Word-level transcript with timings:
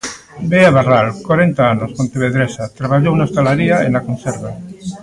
Bea 0.51 0.71
Barral, 0.77 1.09
corenta 1.27 1.63
anos, 1.73 1.95
pontevedresa, 1.97 2.63
traballou 2.79 3.13
na 3.15 3.25
hostalaría 3.27 3.75
e 3.85 3.87
na 3.93 4.05
conserva. 4.07 4.51